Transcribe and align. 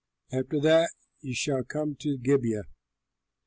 After 0.31 0.59
that 0.61 0.89
you 1.21 1.35
shall 1.35 1.63
come 1.63 1.93
to 1.97 2.17
Gibeah. 2.17 2.63